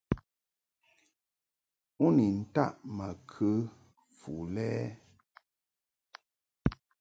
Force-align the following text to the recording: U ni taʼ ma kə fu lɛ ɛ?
U 2.05 2.07
ni 2.17 2.27
taʼ 2.53 2.73
ma 2.95 3.07
kə 3.31 3.49
fu 4.17 4.31
lɛ 4.53 4.67
ɛ? 4.83 4.85